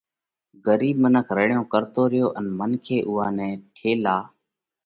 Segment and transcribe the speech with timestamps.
[0.65, 4.17] ڳرِيٻ منک رڙيون ڪرتو ريو ان منکي اُوئا نئہ ٺيلا